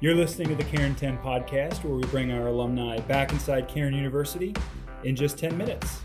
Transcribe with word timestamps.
You're 0.00 0.14
listening 0.14 0.46
to 0.50 0.54
the 0.54 0.62
Cairn 0.62 0.94
10 0.94 1.18
podcast, 1.18 1.82
where 1.82 1.96
we 1.96 2.04
bring 2.04 2.30
our 2.30 2.46
alumni 2.46 3.00
back 3.00 3.32
inside 3.32 3.66
Cairn 3.66 3.92
University 3.92 4.54
in 5.02 5.16
just 5.16 5.36
10 5.38 5.58
minutes. 5.58 6.02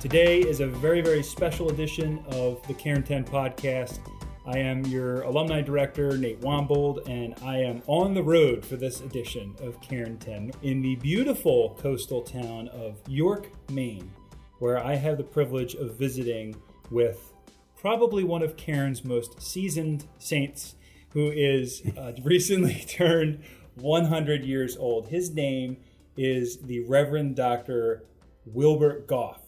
Today 0.00 0.40
is 0.40 0.60
a 0.60 0.66
very, 0.66 1.00
very 1.00 1.22
special 1.22 1.70
edition 1.70 2.22
of 2.32 2.62
the 2.68 2.74
Cairn 2.74 3.02
10 3.02 3.24
podcast. 3.24 4.00
I 4.44 4.58
am 4.58 4.84
your 4.84 5.22
alumni 5.22 5.62
director, 5.62 6.18
Nate 6.18 6.42
Wombold, 6.42 7.08
and 7.08 7.34
I 7.42 7.56
am 7.56 7.82
on 7.86 8.12
the 8.12 8.22
road 8.22 8.66
for 8.66 8.76
this 8.76 9.00
edition 9.00 9.56
of 9.62 9.80
Cairn 9.80 10.18
10 10.18 10.52
in 10.60 10.82
the 10.82 10.96
beautiful 10.96 11.78
coastal 11.80 12.20
town 12.20 12.68
of 12.68 13.00
York, 13.08 13.48
Maine, 13.70 14.12
where 14.58 14.76
I 14.76 14.96
have 14.96 15.16
the 15.16 15.24
privilege 15.24 15.74
of 15.74 15.94
visiting 15.94 16.54
with 16.90 17.32
probably 17.80 18.24
one 18.24 18.42
of 18.42 18.58
Cairn's 18.58 19.06
most 19.06 19.40
seasoned 19.40 20.04
saints 20.18 20.74
who 21.12 21.30
is 21.30 21.82
uh, 21.96 22.12
recently 22.24 22.74
turned 22.88 23.42
100 23.76 24.44
years 24.44 24.76
old. 24.76 25.08
His 25.08 25.32
name 25.34 25.78
is 26.16 26.60
the 26.62 26.80
Reverend 26.80 27.36
Dr. 27.36 28.04
Wilbert 28.44 29.06
Goff, 29.06 29.40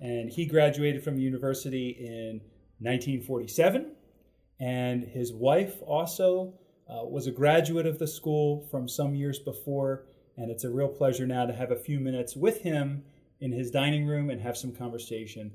and 0.00 0.30
he 0.30 0.46
graduated 0.46 1.02
from 1.02 1.18
university 1.18 1.90
in 1.98 2.40
1947. 2.80 3.92
And 4.60 5.04
his 5.04 5.32
wife 5.32 5.82
also 5.82 6.54
uh, 6.88 7.04
was 7.04 7.26
a 7.26 7.32
graduate 7.32 7.86
of 7.86 7.98
the 7.98 8.06
school 8.06 8.66
from 8.70 8.88
some 8.88 9.14
years 9.14 9.38
before. 9.38 10.06
And 10.36 10.50
it's 10.50 10.64
a 10.64 10.70
real 10.70 10.88
pleasure 10.88 11.26
now 11.26 11.46
to 11.46 11.52
have 11.52 11.70
a 11.70 11.76
few 11.76 11.98
minutes 11.98 12.36
with 12.36 12.62
him 12.62 13.04
in 13.40 13.52
his 13.52 13.70
dining 13.70 14.06
room 14.06 14.30
and 14.30 14.40
have 14.40 14.56
some 14.56 14.72
conversation. 14.72 15.52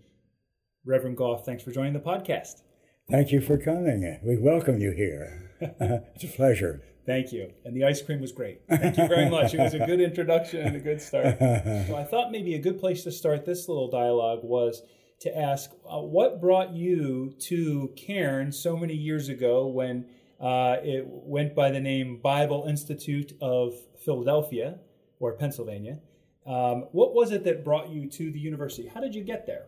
Reverend 0.86 1.18
Goff, 1.18 1.46
thanks 1.46 1.64
for 1.64 1.72
joining 1.72 1.94
the 1.94 2.00
podcast. 2.00 2.62
Thank 3.10 3.32
you 3.32 3.42
for 3.42 3.58
coming. 3.58 4.20
We 4.24 4.38
welcome 4.38 4.80
you 4.80 4.92
here. 4.92 5.52
it's 5.60 6.24
a 6.24 6.28
pleasure. 6.28 6.82
Thank 7.06 7.34
you. 7.34 7.52
And 7.66 7.76
the 7.76 7.84
ice 7.84 8.02
cream 8.02 8.22
was 8.22 8.32
great. 8.32 8.62
Thank 8.70 8.98
you 8.98 9.08
very 9.08 9.30
much. 9.30 9.54
It 9.54 9.60
was 9.60 9.74
a 9.74 9.80
good 9.80 10.00
introduction 10.00 10.62
and 10.62 10.76
a 10.76 10.80
good 10.80 11.02
start. 11.02 11.38
So 11.88 11.96
I 11.96 12.04
thought 12.04 12.32
maybe 12.32 12.56
a 12.56 12.60
good 12.60 12.80
place 12.80 13.04
to 13.04 13.12
start 13.12 13.46
this 13.46 13.68
little 13.68 13.90
dialogue 13.90 14.40
was 14.44 14.84
to 15.22 15.38
ask 15.38 15.72
uh, 15.86 16.00
what 16.00 16.40
brought 16.40 16.74
you 16.74 17.34
to 17.40 17.92
Cairn 17.98 18.52
so 18.52 18.78
many 18.78 18.94
years 18.94 19.30
ago 19.30 19.68
when 19.68 20.06
uh, 20.40 20.78
it 20.82 21.06
went 21.08 21.54
by 21.54 21.70
the 21.70 21.80
name 21.80 22.18
Bible 22.22 22.66
Institute 22.68 23.34
of 23.42 23.74
Philadelphia 24.06 24.80
or 25.20 25.34
Pennsylvania. 25.34 26.00
Um, 26.46 26.88
what 26.92 27.14
was 27.14 27.32
it 27.32 27.44
that 27.44 27.64
brought 27.64 27.90
you 27.90 28.10
to 28.10 28.32
the 28.32 28.40
university? 28.40 28.88
How 28.88 29.02
did 29.02 29.14
you 29.14 29.24
get 29.24 29.46
there? 29.46 29.66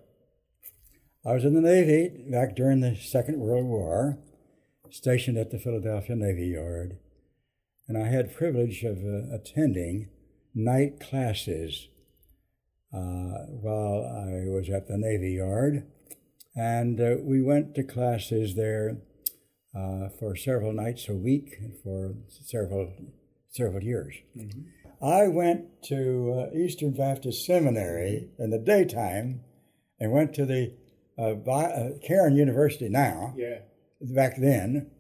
I 1.26 1.32
was 1.32 1.46
in 1.46 1.54
the 1.54 1.62
Navy 1.62 2.12
back 2.30 2.54
during 2.54 2.82
the 2.82 2.98
Second 2.98 3.40
World 3.40 3.66
War, 3.66 4.18
stationed 4.90 5.38
at 5.38 5.52
the 5.52 5.58
Philadelphia 5.58 6.18
Navy 6.18 6.48
Yard, 6.48 6.98
and 7.88 7.98
I 7.98 8.10
had 8.10 8.36
privilege 8.36 8.84
of 8.84 8.98
uh, 8.98 9.34
attending 9.34 10.10
night 10.54 11.00
classes 11.00 11.88
uh, 12.94 13.48
while 13.48 14.04
I 14.04 14.50
was 14.50 14.70
at 14.70 14.90
the 14.90 14.98
Navy 14.98 15.36
Yard, 15.36 15.88
and 16.58 17.00
uh, 17.00 17.16
we 17.22 17.42
went 17.42 17.74
to 17.76 17.84
classes 17.84 18.56
there 18.56 18.98
uh, 19.74 20.10
for 20.20 20.36
several 20.36 20.74
nights 20.74 21.08
a 21.08 21.16
week 21.16 21.56
for 21.86 22.16
several 22.28 22.92
several 23.50 23.82
years. 23.82 24.14
Mm-hmm. 24.38 25.06
I 25.06 25.30
went 25.30 25.84
to 25.84 26.50
uh, 26.52 26.58
Eastern 26.58 26.92
Baptist 26.92 27.46
Seminary 27.46 28.28
in 28.38 28.50
the 28.50 28.60
daytime, 28.60 29.40
and 30.02 30.12
went 30.12 30.34
to 30.34 30.46
the 30.46 30.74
uh, 31.18 31.36
uh, 31.50 31.90
Cairn 32.02 32.36
University 32.36 32.90
now. 32.90 33.34
Yeah. 33.38 33.60
Back 34.02 34.36
then, 34.38 34.92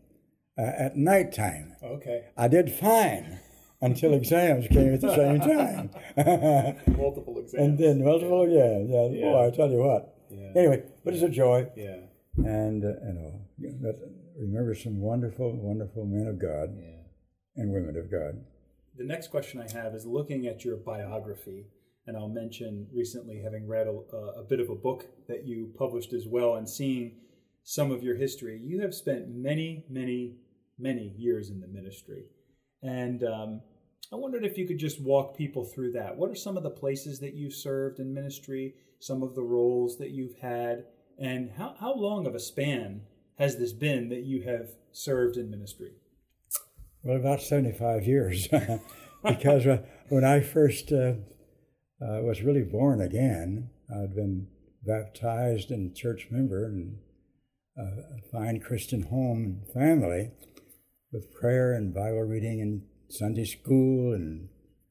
uh, 0.57 0.71
at 0.77 0.95
nighttime. 0.95 1.75
Okay. 1.83 2.25
I 2.37 2.47
did 2.47 2.71
fine 2.71 3.39
until 3.81 4.13
exams 4.19 4.67
came 4.67 4.93
at 4.93 5.01
the 5.01 5.15
same 5.15 5.39
time. 5.39 5.89
multiple 6.97 7.37
exams. 7.39 7.53
And 7.63 7.77
then 7.77 8.03
multiple, 8.03 8.47
yeah, 8.47 8.79
yeah. 8.79 9.09
yeah. 9.09 9.31
Boy, 9.31 9.47
I 9.47 9.51
tell 9.51 9.69
you 9.69 9.79
what. 9.79 10.15
Yeah. 10.29 10.51
Anyway, 10.55 10.83
but 11.03 11.13
it's 11.13 11.23
a 11.23 11.29
joy. 11.29 11.67
Yeah. 11.75 11.97
And 12.37 12.83
uh, 12.83 12.87
you 13.59 13.71
know, 13.79 13.93
remember 14.37 14.73
some 14.73 14.99
wonderful, 14.99 15.55
wonderful 15.55 16.05
men 16.05 16.27
of 16.27 16.39
God 16.39 16.75
yeah. 16.75 17.61
and 17.61 17.71
women 17.71 17.97
of 17.97 18.09
God. 18.09 18.43
The 18.97 19.03
next 19.03 19.29
question 19.29 19.59
I 19.59 19.71
have 19.73 19.93
is 19.93 20.05
looking 20.05 20.47
at 20.47 20.63
your 20.63 20.77
biography 20.77 21.65
and 22.05 22.17
I'll 22.17 22.29
mention 22.29 22.87
recently 22.93 23.41
having 23.41 23.67
read 23.67 23.87
a, 23.87 24.15
a, 24.39 24.43
bit 24.43 24.59
of 24.59 24.69
a 24.69 24.75
book 24.75 25.05
that 25.27 25.45
you 25.45 25.71
published 25.77 26.13
as 26.13 26.27
well 26.27 26.55
and 26.55 26.69
seeing 26.69 27.13
some 27.63 27.91
of 27.91 28.03
your 28.03 28.15
history. 28.15 28.59
You 28.61 28.81
have 28.81 28.93
spent 28.93 29.29
many, 29.29 29.85
many, 29.89 30.35
many 30.77 31.13
years 31.17 31.49
in 31.49 31.61
the 31.61 31.67
ministry. 31.67 32.25
And 32.81 33.23
um, 33.23 33.61
I 34.11 34.17
wondered 34.17 34.45
if 34.45 34.57
you 34.57 34.67
could 34.67 34.79
just 34.79 35.01
walk 35.01 35.37
people 35.37 35.63
through 35.63 35.93
that. 35.93 36.17
What 36.17 36.29
are 36.29 36.35
some 36.35 36.57
of 36.57 36.63
the 36.63 36.69
places 36.69 37.19
that 37.21 37.35
you've 37.35 37.53
served 37.53 37.99
in 37.99 38.13
ministry, 38.13 38.75
some 38.99 39.23
of 39.23 39.33
the 39.33 39.43
roles 39.43 39.97
that 39.97 40.11
you've 40.11 40.37
had, 40.41 40.83
and 41.17 41.51
how, 41.57 41.75
how 41.79 41.93
long 41.95 42.27
of 42.27 42.35
a 42.35 42.39
span 42.39 43.01
has 43.37 43.57
this 43.57 43.71
been 43.71 44.09
that 44.09 44.23
you 44.23 44.43
have 44.43 44.71
served 44.91 45.37
in 45.37 45.49
ministry? 45.49 45.93
Well, 47.01 47.17
about 47.17 47.41
75 47.41 48.05
years. 48.05 48.47
because 49.23 49.65
uh, 49.65 49.83
when 50.09 50.23
I 50.23 50.41
first 50.41 50.91
uh, 50.91 51.13
uh, 52.01 52.21
was 52.21 52.41
really 52.41 52.63
born 52.63 53.01
again. 53.01 53.69
I'd 53.89 54.15
been 54.15 54.47
baptized 54.85 55.71
and 55.71 55.95
church 55.95 56.27
member 56.31 56.65
and 56.65 56.97
a 57.77 58.21
fine 58.31 58.59
Christian 58.59 59.03
home 59.03 59.43
and 59.43 59.73
family 59.73 60.31
with 61.11 61.33
prayer 61.33 61.73
and 61.73 61.93
Bible 61.93 62.23
reading 62.23 62.61
and 62.61 62.83
Sunday 63.09 63.45
school 63.45 64.13
and 64.13 64.49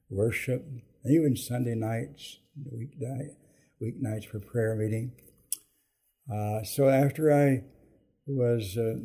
worship, 0.09 0.65
and 0.65 1.13
even 1.13 1.35
Sunday 1.35 1.75
nights, 1.75 2.39
weeknight, 2.73 3.35
weeknights 3.81 4.25
for 4.25 4.39
prayer 4.39 4.75
meeting. 4.75 5.13
Uh, 6.33 6.63
so 6.63 6.89
after 6.89 7.33
I 7.33 7.63
was 8.25 8.77
uh, 8.77 8.95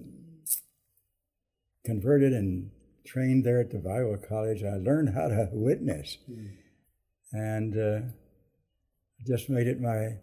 converted 1.84 2.32
and 2.32 2.70
trained 3.06 3.44
there 3.44 3.60
at 3.60 3.70
the 3.70 3.78
Bible 3.78 4.16
College, 4.28 4.62
I 4.62 4.76
learned 4.76 5.14
how 5.14 5.28
to 5.28 5.48
witness. 5.52 6.18
Mm 6.30 6.67
and 7.32 7.76
uh, 7.76 8.06
just 9.26 9.50
made 9.50 9.66
it 9.66 9.80
my 9.80 10.18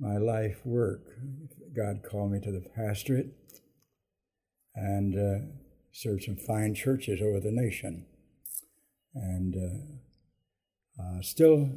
my 0.00 0.16
life 0.16 0.58
work. 0.64 1.02
God 1.76 2.02
called 2.08 2.32
me 2.32 2.40
to 2.40 2.52
the 2.52 2.64
pastorate 2.76 3.32
and 4.74 5.16
uh, 5.16 5.46
served 5.92 6.22
some 6.22 6.36
fine 6.36 6.74
churches 6.74 7.20
over 7.20 7.40
the 7.40 7.50
nation, 7.50 8.06
and 9.14 9.54
uh, 9.56 11.02
uh 11.02 11.22
still 11.22 11.68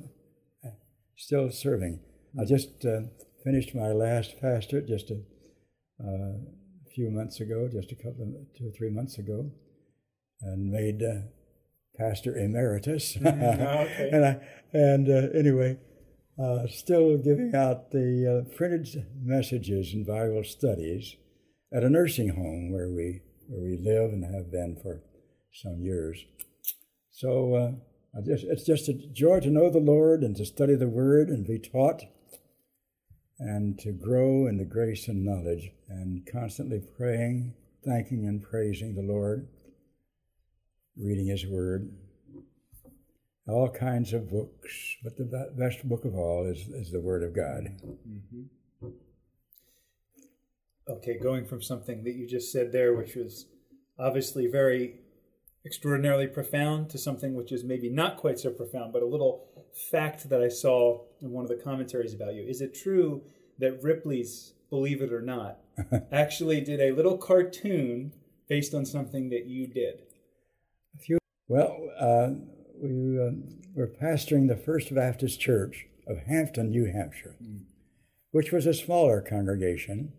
still 1.15 1.51
serving. 1.51 1.99
I 2.39 2.45
just 2.45 2.85
uh, 2.85 3.01
finished 3.43 3.75
my 3.75 3.91
last 3.91 4.39
pastorate 4.41 4.87
just 4.87 5.11
a, 5.11 5.21
uh, 6.03 6.37
few 6.95 7.09
months 7.09 7.39
ago, 7.39 7.69
just 7.71 7.91
a 7.91 7.95
couple 7.95 8.23
of 8.23 8.57
two 8.57 8.67
or 8.67 8.71
three 8.77 8.89
months 8.89 9.17
ago, 9.17 9.49
and 10.41 10.71
made 10.71 11.01
pastor 12.01 12.35
emeritus. 12.35 13.17
Mm, 13.17 13.27
okay. 13.85 14.09
and 14.11 14.25
I, 14.25 14.39
and 14.73 15.09
uh, 15.09 15.37
anyway, 15.37 15.77
uh, 16.41 16.67
still 16.67 17.17
giving 17.17 17.53
out 17.55 17.91
the 17.91 18.45
uh, 18.49 18.55
printed 18.55 19.05
messages 19.21 19.93
and 19.93 20.05
Bible 20.05 20.43
studies 20.43 21.15
at 21.73 21.83
a 21.83 21.89
nursing 21.89 22.29
home 22.29 22.71
where 22.71 22.89
we 22.89 23.21
where 23.47 23.61
we 23.61 23.77
live 23.77 24.11
and 24.11 24.23
have 24.23 24.51
been 24.51 24.77
for 24.81 25.03
some 25.53 25.81
years. 25.81 26.23
So 27.11 27.55
uh, 27.55 28.17
I 28.17 28.21
just 28.21 28.45
it's 28.45 28.65
just 28.65 28.89
a 28.89 28.93
joy 28.93 29.39
to 29.41 29.49
know 29.49 29.69
the 29.69 29.79
Lord 29.79 30.23
and 30.23 30.35
to 30.37 30.45
study 30.45 30.75
the 30.75 30.87
Word 30.87 31.29
and 31.29 31.45
be 31.45 31.59
taught 31.59 32.03
and 33.39 33.77
to 33.79 33.91
grow 33.91 34.47
in 34.47 34.57
the 34.57 34.65
grace 34.65 35.07
and 35.07 35.25
knowledge 35.25 35.71
and 35.89 36.27
constantly 36.31 36.79
praying, 36.97 37.55
thanking 37.83 38.27
and 38.27 38.41
praising 38.41 38.95
the 38.95 39.01
Lord 39.01 39.47
reading 40.97 41.27
His 41.27 41.45
Word, 41.45 41.91
all 43.47 43.69
kinds 43.69 44.13
of 44.13 44.29
books, 44.29 44.97
but 45.03 45.17
the 45.17 45.51
best 45.57 45.87
book 45.87 46.05
of 46.05 46.15
all 46.15 46.45
is, 46.45 46.67
is 46.69 46.91
the 46.91 46.99
Word 46.99 47.23
of 47.23 47.35
God. 47.35 47.67
Mm-hmm. 47.85 48.87
Okay, 50.89 51.17
going 51.19 51.45
from 51.45 51.61
something 51.61 52.03
that 52.03 52.15
you 52.15 52.27
just 52.27 52.51
said 52.51 52.71
there, 52.71 52.93
which 52.93 53.15
was 53.15 53.45
obviously 53.97 54.47
very 54.47 54.95
extraordinarily 55.65 56.27
profound, 56.27 56.89
to 56.89 56.97
something 56.97 57.35
which 57.35 57.51
is 57.51 57.63
maybe 57.63 57.89
not 57.89 58.17
quite 58.17 58.39
so 58.39 58.49
profound, 58.49 58.91
but 58.91 59.03
a 59.03 59.05
little 59.05 59.47
fact 59.91 60.29
that 60.29 60.41
I 60.41 60.49
saw 60.49 61.01
in 61.21 61.31
one 61.31 61.43
of 61.43 61.49
the 61.49 61.63
commentaries 61.63 62.13
about 62.13 62.33
you. 62.33 62.43
Is 62.43 62.61
it 62.61 62.73
true 62.73 63.21
that 63.59 63.81
Ripley's, 63.83 64.53
believe 64.69 65.01
it 65.01 65.13
or 65.13 65.21
not, 65.21 65.59
actually 66.11 66.61
did 66.61 66.81
a 66.81 66.91
little 66.91 67.17
cartoon 67.17 68.13
based 68.47 68.73
on 68.73 68.85
something 68.85 69.29
that 69.29 69.45
you 69.45 69.67
did? 69.67 70.01
Well, 71.51 71.89
uh, 71.99 72.29
we 72.81 73.19
uh, 73.19 73.31
were 73.75 73.91
pastoring 74.01 74.47
the 74.47 74.55
First 74.55 74.95
Baptist 74.95 75.41
Church 75.41 75.85
of 76.07 76.19
Hampton, 76.19 76.69
New 76.69 76.85
Hampshire, 76.85 77.35
mm. 77.43 77.63
which 78.31 78.53
was 78.53 78.65
a 78.65 78.73
smaller 78.73 79.19
congregation. 79.19 80.13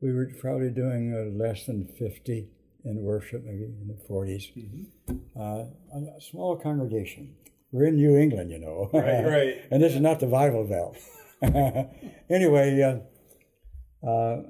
We 0.00 0.14
were 0.14 0.32
probably 0.40 0.70
doing 0.70 1.12
uh, 1.12 1.36
less 1.38 1.66
than 1.66 1.88
50 1.98 2.48
in 2.86 3.02
worship, 3.02 3.44
maybe 3.44 3.64
in 3.64 3.86
the 3.86 4.02
40s. 4.10 4.44
Mm-hmm. 4.56 5.38
Uh, 5.38 6.16
a 6.16 6.20
small 6.22 6.56
congregation. 6.56 7.34
We're 7.70 7.88
in 7.88 7.96
New 7.96 8.16
England, 8.16 8.50
you 8.50 8.58
know. 8.58 8.88
Right, 8.94 9.24
right. 9.26 9.56
and 9.70 9.82
this 9.82 9.92
is 9.92 10.00
not 10.00 10.20
the 10.20 10.26
Bible 10.26 10.64
Belt. 10.64 10.96
anyway, 12.30 12.80
uh, 12.80 14.08
uh, 14.08 14.42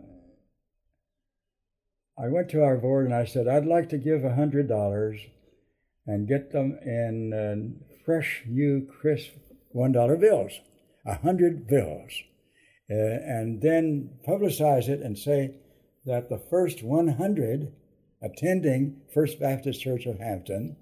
I 2.17 2.29
went 2.29 2.49
to 2.51 2.63
our 2.63 2.77
board 2.77 3.07
and 3.07 3.15
I 3.15 3.25
said, 3.25 3.49
I'd 3.49 3.67
like 3.67 3.89
to 3.89 3.99
give 3.99 4.25
a 4.25 4.37
hundred 4.37 4.69
dollars 4.69 5.19
and 6.07 6.29
get 6.29 6.53
them 6.53 6.79
in 6.85 7.33
uh, 7.33 7.93
fresh, 8.05 8.43
new, 8.47 8.87
crisp 9.01 9.31
one 9.71 9.93
dollar 9.93 10.17
bills, 10.17 10.53
a 11.07 11.15
hundred 11.15 11.67
bills, 11.67 12.13
uh, 12.91 12.95
and 12.95 13.63
then 13.63 14.11
publicize 14.27 14.89
it 14.89 15.01
and 15.01 15.17
say 15.19 15.55
that 16.05 16.29
the 16.29 16.39
first 16.51 16.83
100 16.83 17.73
attending 18.23 19.01
First 19.15 19.41
Baptist 19.41 19.81
Church 19.81 20.07
of 20.07 20.19
Hampton, 20.19 20.77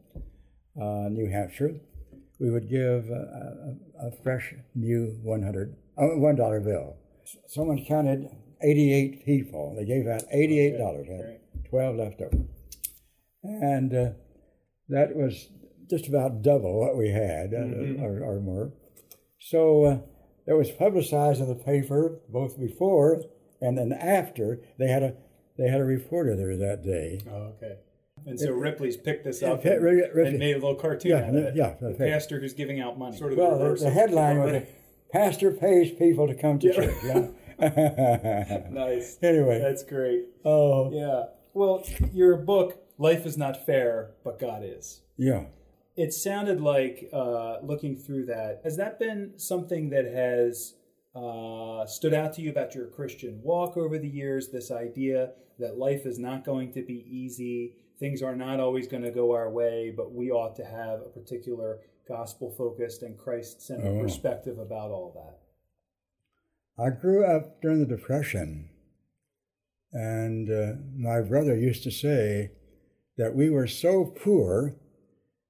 uh, 0.80 1.08
New 1.10 1.30
Hampshire, 1.30 1.80
we 2.38 2.50
would 2.50 2.68
give 2.70 3.10
a, 3.10 3.76
a, 4.02 4.08
a 4.08 4.22
fresh, 4.22 4.54
new 4.74 5.18
100 5.22 5.76
uh, 5.98 6.06
one 6.16 6.36
dollar 6.36 6.60
bill. 6.60 6.96
Someone 7.46 7.84
counted 7.86 8.28
88 8.62 9.24
people. 9.24 9.74
They 9.76 9.84
gave 9.84 10.06
out 10.06 10.22
$88. 10.34 10.80
Okay, 10.80 11.38
had 11.54 11.64
12 11.68 11.96
left 11.96 12.20
over. 12.20 12.44
And 13.42 13.94
uh, 13.94 14.10
that 14.90 15.16
was 15.16 15.48
just 15.88 16.06
about 16.06 16.42
double 16.42 16.78
what 16.78 16.96
we 16.96 17.10
had, 17.10 17.52
uh, 17.52 17.58
mm-hmm. 17.58 18.02
or, 18.02 18.22
or, 18.22 18.40
more. 18.40 18.72
So 19.40 19.84
uh, 19.84 19.98
it 20.46 20.54
was 20.54 20.70
publicized 20.70 21.40
in 21.40 21.48
the 21.48 21.54
paper 21.54 22.20
both 22.28 22.58
before 22.58 23.22
and 23.60 23.76
then 23.76 23.92
after. 23.92 24.60
They 24.78 24.88
had 24.88 25.02
a 25.02 25.14
they 25.58 25.68
had 25.68 25.80
a 25.80 25.84
reporter 25.84 26.36
there 26.36 26.56
that 26.56 26.82
day. 26.82 27.20
Oh, 27.28 27.52
okay. 27.56 27.76
And 28.26 28.38
so 28.38 28.48
it, 28.48 28.54
Ripley's 28.54 28.96
picked 28.96 29.24
this 29.24 29.42
up 29.42 29.64
and, 29.64 29.86
and, 29.86 30.38
made 30.38 30.52
a 30.52 30.58
little 30.58 30.74
cartoon 30.74 31.12
yeah, 31.12 31.18
out 31.18 31.28
of 31.30 31.34
it. 31.36 31.56
Yeah, 31.56 31.74
the 31.80 31.94
pastor 31.94 32.40
who's 32.40 32.52
giving 32.52 32.80
out 32.80 32.98
money. 32.98 33.16
Sort 33.16 33.32
of 33.32 33.38
well, 33.38 33.58
the, 33.58 33.74
the 33.74 33.90
headline 33.90 34.38
was 34.38 34.62
"Pastor 35.12 35.50
pays 35.52 35.92
people 35.92 36.26
to 36.26 36.34
come 36.34 36.58
to 36.58 36.66
yeah. 36.66 36.72
church." 36.74 36.96
Yeah. 37.02 37.28
nice. 38.70 39.18
Anyway, 39.22 39.58
that's 39.58 39.84
great. 39.84 40.24
Oh, 40.44 40.90
yeah. 40.92 41.24
Well, 41.52 41.84
your 42.12 42.36
book, 42.36 42.78
"Life 43.00 43.26
Is 43.26 43.36
Not 43.36 43.66
Fair, 43.66 44.12
But 44.22 44.38
God 44.38 44.62
Is." 44.62 45.00
Yeah. 45.16 45.46
It 45.96 46.12
sounded 46.12 46.60
like 46.60 47.08
uh, 47.12 47.56
looking 47.62 47.96
through 47.96 48.26
that. 48.26 48.60
Has 48.62 48.76
that 48.76 48.98
been 48.98 49.32
something 49.36 49.90
that 49.90 50.04
has 50.04 50.74
uh, 51.14 51.84
stood 51.86 52.14
out 52.14 52.32
to 52.34 52.42
you 52.42 52.50
about 52.50 52.74
your 52.74 52.86
Christian 52.86 53.40
walk 53.42 53.76
over 53.76 53.98
the 53.98 54.08
years? 54.08 54.48
This 54.48 54.70
idea 54.70 55.32
that 55.58 55.78
life 55.78 56.06
is 56.06 56.18
not 56.18 56.44
going 56.44 56.72
to 56.72 56.82
be 56.82 57.04
easy, 57.10 57.74
things 57.98 58.22
are 58.22 58.36
not 58.36 58.60
always 58.60 58.86
going 58.86 59.02
to 59.02 59.10
go 59.10 59.32
our 59.32 59.50
way, 59.50 59.92
but 59.94 60.12
we 60.12 60.30
ought 60.30 60.56
to 60.56 60.64
have 60.64 61.00
a 61.00 61.10
particular 61.10 61.80
gospel 62.08 62.50
focused 62.50 63.02
and 63.02 63.18
Christ 63.18 63.62
centered 63.62 63.98
oh. 63.98 64.02
perspective 64.02 64.58
about 64.58 64.90
all 64.90 65.12
that. 65.14 65.38
I 66.82 66.90
grew 66.90 67.24
up 67.24 67.60
during 67.60 67.80
the 67.80 67.96
Depression, 67.96 68.70
and 69.92 70.50
uh, 70.50 70.72
my 70.96 71.20
brother 71.20 71.56
used 71.56 71.82
to 71.82 71.90
say 71.90 72.52
that 73.20 73.34
we 73.34 73.50
were 73.50 73.66
so 73.66 74.06
poor 74.06 74.76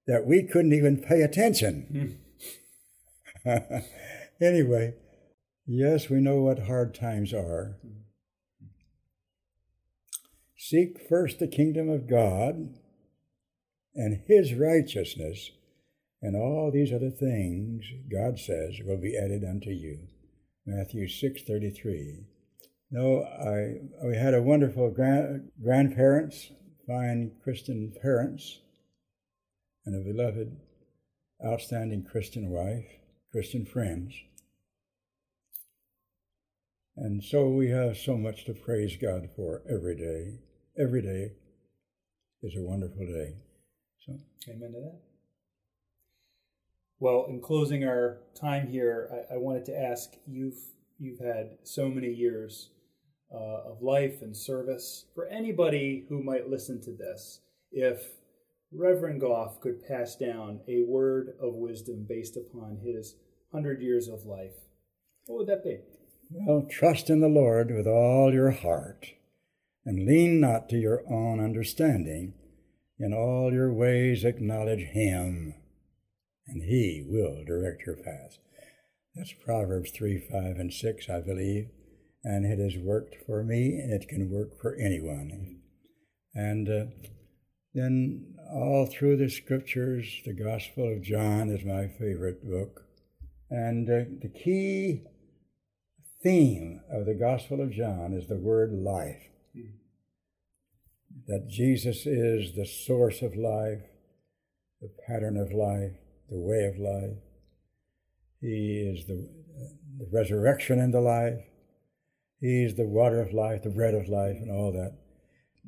that 0.09 0.27
we 0.27 0.43
couldn't 0.43 0.73
even 0.73 1.01
pay 1.01 1.23
attention. 1.23 2.19
anyway, 4.41 4.95
yes, 5.67 6.11
we 6.11 6.17
know 6.17 6.43
what 6.43 6.67
hard 6.67 6.93
times 6.93 7.33
are. 7.33 7.77
Seek 10.59 10.99
first 11.09 11.39
the 11.39 11.47
kingdom 11.47 11.89
of 11.89 12.11
God 12.11 12.75
and 13.95 14.21
his 14.27 14.53
righteousness, 14.55 15.53
and 16.21 16.35
all 16.35 16.73
these 16.73 16.93
other 16.93 17.11
things, 17.11 17.85
God 18.11 18.41
says, 18.41 18.81
will 18.85 19.01
be 19.01 19.17
added 19.17 19.45
unto 19.45 19.71
you. 19.71 20.09
Matthew 20.67 21.07
6:33. 21.07 22.25
No, 22.91 23.23
I 23.23 23.77
we 24.05 24.17
had 24.17 24.35
a 24.35 24.43
wonderful 24.43 24.91
grand, 24.91 25.53
grandparents, 25.63 26.51
fine 26.87 27.33
Christian 27.43 27.93
parents, 28.01 28.61
and 29.87 29.95
a 29.95 30.13
beloved, 30.13 30.57
outstanding 31.45 32.05
Christian 32.05 32.51
wife, 32.51 32.87
Christian 33.31 33.65
friends. 33.65 34.15
And 36.97 37.23
so 37.23 37.49
we 37.49 37.71
have 37.71 37.97
so 37.97 38.17
much 38.17 38.45
to 38.45 38.53
praise 38.53 38.97
God 39.01 39.31
for 39.35 39.63
every 39.71 39.97
day. 39.97 40.41
Every 40.79 41.03
day 41.03 41.33
is 42.43 42.57
a 42.57 42.63
wonderful 42.63 43.07
day. 43.07 43.37
So 44.05 44.19
Amen 44.49 44.73
to 44.73 44.81
that. 44.81 45.01
Well, 46.99 47.27
in 47.29 47.41
closing 47.41 47.85
our 47.85 48.19
time 48.39 48.69
here, 48.69 49.25
I, 49.31 49.35
I 49.35 49.37
wanted 49.39 49.65
to 49.67 49.81
ask 49.81 50.13
you've 50.27 50.59
you've 50.99 51.21
had 51.21 51.57
so 51.63 51.89
many 51.89 52.09
years 52.09 52.69
uh, 53.33 53.71
of 53.71 53.83
life 53.83 54.23
and 54.23 54.37
service. 54.37 55.07
For 55.15 55.27
anybody 55.27 56.05
who 56.09 56.23
might 56.23 56.49
listen 56.49 56.81
to 56.83 56.93
this, 56.93 57.41
if 57.73 58.03
Reverend 58.73 59.21
Goff 59.21 59.61
could 59.61 59.87
pass 59.87 60.17
down 60.17 60.61
a 60.69 60.83
word 60.83 61.35
of 61.41 61.55
wisdom 61.55 62.07
based 62.09 62.37
upon 62.37 62.79
his 62.85 63.17
hundred 63.53 63.81
years 63.83 64.09
of 64.09 64.25
life, 64.25 64.55
what 65.27 65.39
would 65.39 65.49
that 65.49 65.65
be? 65.65 65.79
Well, 66.31 66.67
trust 66.71 67.11
in 67.11 67.21
the 67.21 67.29
Lord 67.29 67.75
with 67.75 67.87
all 67.87 68.33
your 68.33 68.53
heart, 68.53 69.07
and 69.85 70.07
lean 70.07 70.41
not 70.41 70.69
to 70.69 70.77
your 70.77 71.03
own 71.11 71.41
understanding. 71.41 72.35
In 72.99 73.15
all 73.15 73.53
your 73.53 73.73
ways 73.73 74.25
acknowledge 74.25 74.91
Him 74.93 75.55
and 76.51 76.65
He 76.65 77.05
will 77.07 77.45
direct 77.45 77.87
your 77.87 77.97
path. 77.97 78.39
That's 79.15 79.33
Proverbs 79.33 79.91
3, 79.91 80.19
5, 80.19 80.57
and 80.59 80.73
6, 80.73 81.09
I 81.09 81.21
believe. 81.21 81.69
And 82.23 82.45
it 82.45 82.59
has 82.59 82.77
worked 82.83 83.17
for 83.27 83.43
me, 83.43 83.79
and 83.79 83.93
it 83.93 84.09
can 84.09 84.31
work 84.31 84.61
for 84.61 84.77
anyone. 84.77 85.61
And 86.35 86.69
uh, 86.69 86.85
then 87.75 88.35
all 88.53 88.87
through 88.87 89.17
the 89.17 89.31
scriptures, 89.31 90.21
the 90.25 90.35
Gospel 90.35 90.93
of 90.93 91.03
John 91.03 91.49
is 91.51 91.65
my 91.65 91.89
favorite 91.89 92.45
book. 92.45 92.83
And 93.49 93.89
uh, 93.89 94.05
the 94.21 94.29
key 94.29 95.05
theme 96.23 96.83
of 96.91 97.07
the 97.07 97.15
Gospel 97.15 97.61
of 97.61 97.73
John 97.73 98.13
is 98.13 98.29
the 98.29 98.37
word 98.37 98.73
life. 98.73 99.23
That 101.27 101.49
Jesus 101.49 102.07
is 102.07 102.55
the 102.55 102.67
source 102.67 103.23
of 103.23 103.37
life, 103.37 103.83
the 104.81 104.91
pattern 105.07 105.37
of 105.37 105.53
life, 105.53 105.93
the 106.29 106.39
way 106.39 106.65
of 106.65 106.79
life. 106.79 107.17
He 108.41 108.93
is 108.95 109.07
the, 109.07 109.29
the 109.99 110.09
resurrection 110.13 110.81
and 110.81 110.93
the 110.95 111.01
life. 111.01 111.41
He's 112.41 112.75
the 112.75 112.87
water 112.87 113.21
of 113.21 113.33
life, 113.33 113.63
the 113.63 113.71
bread 113.71 113.95
of 113.95 114.09
life, 114.09 114.37
and 114.41 114.51
all 114.51 114.73
that. 114.73 114.97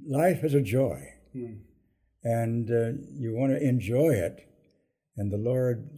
Life 0.06 0.42
is 0.42 0.54
a 0.54 0.62
joy, 0.62 1.06
mm. 1.36 1.58
and 2.24 2.70
uh, 2.70 3.02
you 3.12 3.34
want 3.34 3.52
to 3.52 3.62
enjoy 3.62 4.14
it. 4.14 4.48
And 5.16 5.30
the 5.30 5.36
Lord 5.36 5.90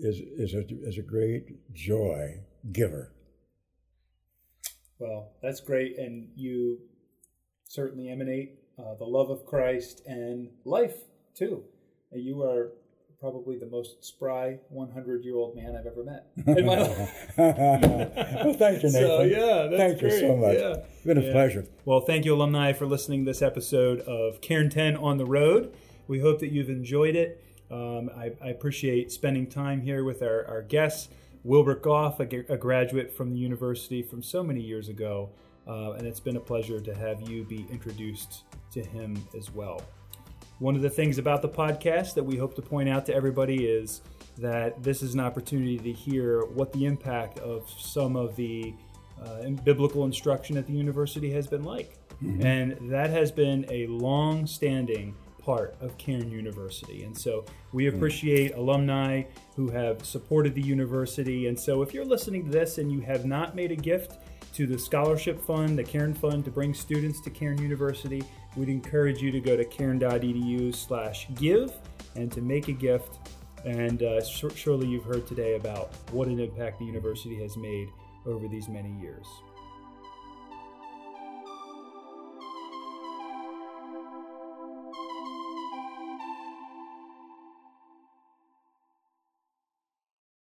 is 0.00 0.18
is 0.18 0.54
a, 0.54 0.64
is 0.82 0.98
a 0.98 1.02
great 1.02 1.72
joy 1.72 2.42
giver. 2.72 3.12
Well, 4.98 5.30
that's 5.42 5.60
great, 5.60 5.96
and 5.96 6.28
you 6.34 6.78
certainly 7.64 8.10
emanate 8.10 8.58
uh, 8.78 8.94
the 8.94 9.04
love 9.04 9.30
of 9.30 9.46
Christ 9.46 10.02
and 10.06 10.50
life 10.64 10.96
too. 11.34 11.62
You 12.12 12.42
are 12.42 12.72
probably 13.20 13.58
the 13.58 13.66
most 13.66 14.02
spry 14.02 14.58
100 14.70 15.24
year 15.24 15.36
old 15.36 15.54
man 15.54 15.76
I've 15.76 15.86
ever 15.86 16.02
met 16.02 16.26
in 16.58 16.64
my 16.64 16.78
life. 16.78 17.32
well, 17.36 18.54
thank 18.54 18.82
you, 18.82 18.90
Nathan. 18.90 18.92
So, 18.92 19.22
yeah, 19.22 19.76
thank 19.76 20.00
great. 20.00 20.12
you 20.12 20.20
so 20.20 20.36
much. 20.36 20.54
Yeah. 20.58 20.76
It's 20.76 21.04
been 21.04 21.18
a 21.18 21.22
yeah. 21.22 21.32
pleasure. 21.32 21.66
Well, 21.84 22.00
thank 22.00 22.24
you, 22.24 22.34
alumni, 22.34 22.72
for 22.72 22.86
listening 22.86 23.24
to 23.24 23.30
this 23.30 23.42
episode 23.42 24.00
of 24.00 24.40
Cairn 24.40 24.70
10 24.70 24.96
on 24.96 25.18
the 25.18 25.26
Road. 25.26 25.74
We 26.08 26.20
hope 26.20 26.40
that 26.40 26.50
you've 26.50 26.70
enjoyed 26.70 27.14
it. 27.14 27.44
Um, 27.70 28.10
I, 28.16 28.32
I, 28.42 28.48
appreciate 28.48 29.12
spending 29.12 29.46
time 29.46 29.80
here 29.82 30.02
with 30.02 30.22
our, 30.22 30.44
our 30.48 30.62
guests. 30.62 31.08
Wilbert 31.44 31.82
Goff, 31.82 32.18
a, 32.18 32.24
a, 32.52 32.56
graduate 32.56 33.16
from 33.16 33.30
the 33.30 33.38
university 33.38 34.02
from 34.02 34.20
so 34.20 34.42
many 34.42 34.60
years 34.60 34.88
ago, 34.88 35.30
uh, 35.68 35.92
and 35.92 36.04
it's 36.04 36.18
been 36.18 36.36
a 36.36 36.40
pleasure 36.40 36.80
to 36.80 36.92
have 36.92 37.22
you 37.30 37.44
be 37.44 37.64
introduced 37.70 38.42
to 38.72 38.82
him 38.82 39.16
as 39.38 39.52
well. 39.52 39.82
One 40.60 40.76
of 40.76 40.82
the 40.82 40.90
things 40.90 41.16
about 41.16 41.40
the 41.40 41.48
podcast 41.48 42.12
that 42.14 42.22
we 42.22 42.36
hope 42.36 42.54
to 42.56 42.60
point 42.60 42.86
out 42.86 43.06
to 43.06 43.14
everybody 43.14 43.64
is 43.64 44.02
that 44.36 44.82
this 44.82 45.02
is 45.02 45.14
an 45.14 45.20
opportunity 45.20 45.78
to 45.78 45.90
hear 45.90 46.44
what 46.44 46.70
the 46.74 46.84
impact 46.84 47.38
of 47.38 47.68
some 47.78 48.14
of 48.14 48.36
the 48.36 48.74
uh, 49.24 49.48
biblical 49.64 50.04
instruction 50.04 50.58
at 50.58 50.66
the 50.66 50.74
university 50.74 51.32
has 51.32 51.46
been 51.46 51.64
like. 51.64 51.96
Mm-hmm. 52.22 52.42
And 52.44 52.90
that 52.90 53.08
has 53.08 53.32
been 53.32 53.64
a 53.70 53.86
long 53.86 54.46
standing 54.46 55.16
part 55.42 55.76
of 55.80 55.96
Cairn 55.96 56.30
University. 56.30 57.04
And 57.04 57.16
so 57.16 57.46
we 57.72 57.84
mm. 57.84 57.94
appreciate 57.94 58.52
mm-hmm. 58.52 58.60
alumni 58.60 59.22
who 59.56 59.70
have 59.70 60.04
supported 60.04 60.54
the 60.54 60.60
university. 60.60 61.46
And 61.46 61.58
so 61.58 61.80
if 61.80 61.94
you're 61.94 62.04
listening 62.04 62.44
to 62.44 62.50
this 62.50 62.76
and 62.76 62.92
you 62.92 63.00
have 63.00 63.24
not 63.24 63.56
made 63.56 63.72
a 63.72 63.76
gift, 63.76 64.18
to 64.54 64.66
the 64.66 64.78
scholarship 64.78 65.40
fund, 65.40 65.78
the 65.78 65.84
Cairn 65.84 66.14
Fund, 66.14 66.44
to 66.44 66.50
bring 66.50 66.74
students 66.74 67.20
to 67.22 67.30
Cairn 67.30 67.58
University. 67.62 68.22
We'd 68.56 68.68
encourage 68.68 69.22
you 69.22 69.30
to 69.30 69.40
go 69.40 69.56
to 69.56 69.64
cairn.edu/give 69.64 71.72
and 72.16 72.32
to 72.32 72.40
make 72.40 72.68
a 72.68 72.72
gift. 72.72 73.18
And 73.64 74.02
uh, 74.02 74.24
surely 74.24 74.88
you've 74.88 75.04
heard 75.04 75.26
today 75.26 75.56
about 75.56 75.94
what 76.12 76.28
an 76.28 76.40
impact 76.40 76.78
the 76.78 76.86
university 76.86 77.40
has 77.42 77.56
made 77.56 77.88
over 78.26 78.48
these 78.48 78.68
many 78.68 78.92
years. 79.00 79.26